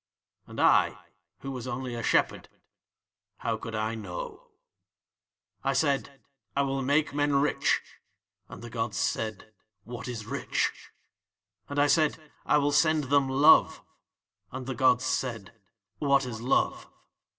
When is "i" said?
0.59-0.97, 3.75-3.93, 5.63-5.73, 6.55-6.63, 11.77-11.85, 12.47-12.57